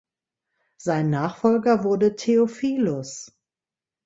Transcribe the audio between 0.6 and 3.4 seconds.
Sein Nachfolger wurde Theophilus.